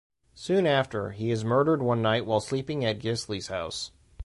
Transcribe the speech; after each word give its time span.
Soon 0.33 0.65
after, 0.65 1.11
he 1.11 1.29
is 1.29 1.45
murdered 1.45 1.83
one 1.83 2.01
night 2.01 2.25
while 2.25 2.39
sleeping 2.39 2.83
at 2.83 2.97
Gisli's 2.97 3.49
house. 3.49 3.91